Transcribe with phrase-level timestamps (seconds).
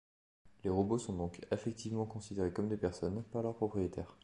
[0.63, 4.17] Les robots sont donc affectivement considérés comme des personnes par leur propriétaires.